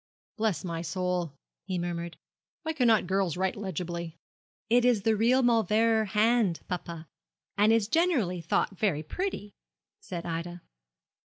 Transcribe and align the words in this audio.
'Bless 0.35 0.63
my 0.63 0.81
soul,' 0.81 1.37
he 1.63 1.77
murmured, 1.77 2.17
'why 2.63 2.73
cannot 2.73 3.05
girls 3.05 3.37
write 3.37 3.55
legibly?' 3.55 4.17
'It 4.67 4.83
is 4.83 5.03
the 5.03 5.15
real 5.15 5.43
Mauleverer 5.43 6.05
hand, 6.05 6.59
papa, 6.67 7.07
and 7.55 7.71
is 7.71 7.87
generally 7.87 8.41
thought 8.41 8.75
very 8.75 9.03
pretty,' 9.03 9.53
said 9.99 10.25
Ida. 10.25 10.63